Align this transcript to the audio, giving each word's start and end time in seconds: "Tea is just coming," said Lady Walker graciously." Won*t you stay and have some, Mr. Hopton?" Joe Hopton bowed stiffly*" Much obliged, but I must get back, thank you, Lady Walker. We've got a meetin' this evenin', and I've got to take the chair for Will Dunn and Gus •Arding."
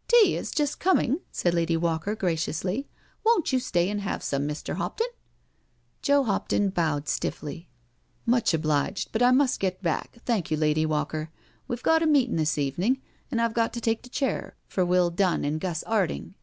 "Tea 0.06 0.36
is 0.36 0.52
just 0.52 0.78
coming," 0.78 1.18
said 1.32 1.52
Lady 1.52 1.76
Walker 1.76 2.14
graciously." 2.14 2.86
Won*t 3.26 3.56
you 3.56 3.58
stay 3.58 3.90
and 3.90 4.02
have 4.02 4.22
some, 4.22 4.46
Mr. 4.46 4.74
Hopton?" 4.76 5.08
Joe 6.00 6.22
Hopton 6.22 6.68
bowed 6.68 7.08
stiffly*" 7.08 7.68
Much 8.24 8.54
obliged, 8.54 9.08
but 9.10 9.20
I 9.20 9.32
must 9.32 9.58
get 9.58 9.82
back, 9.82 10.18
thank 10.24 10.48
you, 10.48 10.56
Lady 10.56 10.86
Walker. 10.86 11.30
We've 11.66 11.82
got 11.82 12.04
a 12.04 12.06
meetin' 12.06 12.36
this 12.36 12.56
evenin', 12.56 13.00
and 13.32 13.40
I've 13.40 13.52
got 13.52 13.72
to 13.72 13.80
take 13.80 14.04
the 14.04 14.08
chair 14.10 14.54
for 14.68 14.86
Will 14.86 15.10
Dunn 15.10 15.44
and 15.44 15.58
Gus 15.60 15.82
•Arding." 15.88 16.34